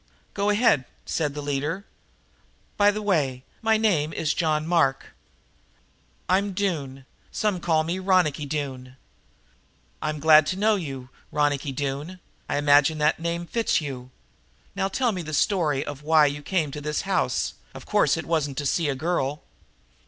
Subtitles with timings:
[0.33, 1.85] "Go ahead," said the leader.
[2.75, 5.13] "By the way, my name is John Mark."
[6.27, 8.97] "I'm Doone some call me Ronicky Doone."
[10.01, 12.19] "I'm glad to know you, Ronicky Doone.
[12.49, 14.09] I imagine that name fits you.
[14.75, 18.25] Now tell me the story of why you came to this house; of course it
[18.25, 19.43] wasn't to see a girl!"